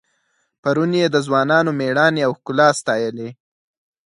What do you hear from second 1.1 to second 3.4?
ځوانانو میړانې او ښکلا ستایلې.